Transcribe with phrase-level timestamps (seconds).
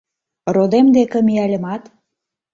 [0.55, 1.83] Родем деке мияльымат